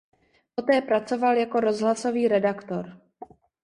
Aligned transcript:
Poté 0.55 0.81
pracoval 0.81 1.37
jako 1.37 1.59
rozhlasový 1.59 2.27
redaktor. 2.27 3.01